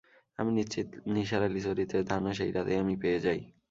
[0.39, 3.39] আমি নিশ্চিত নিসার আলি চরিত্রের ধারণা সেই রাতেই আমি পেয়ে যাই।